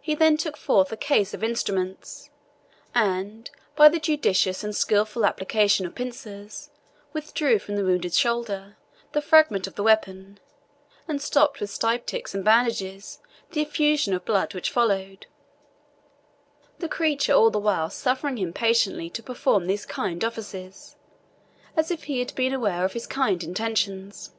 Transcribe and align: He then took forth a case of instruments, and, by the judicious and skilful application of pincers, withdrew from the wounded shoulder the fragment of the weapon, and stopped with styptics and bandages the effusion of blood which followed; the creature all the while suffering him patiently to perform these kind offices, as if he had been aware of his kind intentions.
He 0.00 0.14
then 0.14 0.36
took 0.36 0.56
forth 0.56 0.92
a 0.92 0.96
case 0.96 1.34
of 1.34 1.42
instruments, 1.42 2.30
and, 2.94 3.50
by 3.74 3.88
the 3.88 3.98
judicious 3.98 4.62
and 4.62 4.76
skilful 4.76 5.26
application 5.26 5.84
of 5.86 5.96
pincers, 5.96 6.70
withdrew 7.12 7.58
from 7.58 7.74
the 7.74 7.82
wounded 7.82 8.14
shoulder 8.14 8.76
the 9.10 9.20
fragment 9.20 9.66
of 9.66 9.74
the 9.74 9.82
weapon, 9.82 10.38
and 11.08 11.20
stopped 11.20 11.58
with 11.58 11.68
styptics 11.68 12.32
and 12.32 12.44
bandages 12.44 13.18
the 13.50 13.60
effusion 13.60 14.14
of 14.14 14.24
blood 14.24 14.54
which 14.54 14.70
followed; 14.70 15.26
the 16.78 16.88
creature 16.88 17.32
all 17.32 17.50
the 17.50 17.58
while 17.58 17.90
suffering 17.90 18.36
him 18.36 18.52
patiently 18.52 19.10
to 19.10 19.20
perform 19.20 19.66
these 19.66 19.84
kind 19.84 20.22
offices, 20.22 20.94
as 21.76 21.90
if 21.90 22.04
he 22.04 22.20
had 22.20 22.32
been 22.36 22.52
aware 22.54 22.84
of 22.84 22.92
his 22.92 23.08
kind 23.08 23.42
intentions. 23.42 24.30